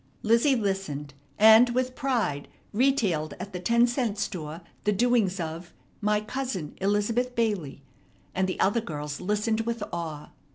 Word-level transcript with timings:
Lizzie 0.23 0.55
listened, 0.55 1.13
and 1.37 1.69
with 1.69 1.93
pride 1.93 2.47
retailed 2.73 3.35
at 3.39 3.53
the 3.53 3.59
ten 3.59 3.85
cent 3.85 4.17
store 4.17 4.61
the 4.83 4.91
doings 4.91 5.39
of 5.39 5.75
"my 6.01 6.21
cousin, 6.21 6.73
Elizabeth 6.81 7.35
Bailey," 7.35 7.83
and 8.33 8.47
the 8.49 8.59
other 8.59 8.81
girls 8.81 9.21
listened 9.21 9.61
with 9.61 9.83
awe. 9.93 10.31